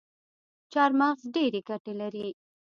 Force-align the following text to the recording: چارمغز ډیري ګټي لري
چارمغز 0.71 1.21
ډیري 1.35 1.61
ګټي 1.69 1.93
لري 2.01 2.27